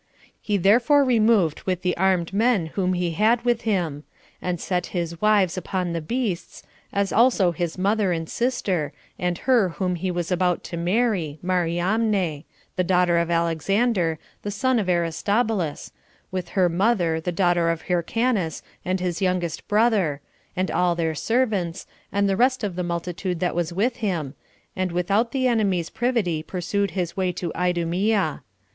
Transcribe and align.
He 0.41 0.57
therefore 0.57 1.03
removed 1.05 1.61
with 1.67 1.83
the 1.83 1.95
armed 1.95 2.33
men 2.33 2.65
whom 2.73 2.93
he 2.93 3.11
had 3.11 3.45
with 3.45 3.61
him; 3.61 4.03
and 4.41 4.59
set 4.59 4.87
his 4.97 5.21
wives 5.21 5.57
upon 5.59 5.93
the 5.93 6.01
beasts, 6.01 6.63
as 6.91 7.13
also 7.13 7.51
his 7.51 7.77
mother, 7.77 8.11
and 8.11 8.27
sister, 8.27 8.93
and 9.19 9.37
her 9.45 9.69
whom 9.69 9.93
he 9.93 10.09
was 10.09 10.31
about 10.31 10.63
to 10.63 10.75
marry, 10.75 11.37
[Mariamne,] 11.43 12.45
the 12.77 12.83
daughter 12.83 13.19
of 13.19 13.29
Alexander, 13.29 14.17
the 14.41 14.49
son 14.49 14.79
of 14.79 14.89
Aristobulus, 14.89 15.91
with 16.31 16.49
her 16.57 16.67
mother, 16.67 17.21
the 17.21 17.31
daughter 17.31 17.69
of 17.69 17.83
Hyrcanus, 17.83 18.63
and 18.83 18.99
his 18.99 19.21
youngest 19.21 19.67
brother, 19.67 20.19
and 20.55 20.71
all 20.71 20.95
their 20.95 21.13
servants, 21.13 21.85
and 22.11 22.27
the 22.27 22.35
rest 22.35 22.63
of 22.63 22.75
the 22.75 22.81
multitude 22.81 23.39
that 23.41 23.53
was 23.53 23.71
with 23.71 23.97
him, 23.97 24.33
and 24.75 24.91
without 24.91 25.31
the 25.31 25.45
enemy's 25.45 25.91
privity 25.91 26.41
pursued 26.41 26.89
his 26.97 27.15
way 27.15 27.31
to 27.33 27.51
Idumea. 27.55 28.41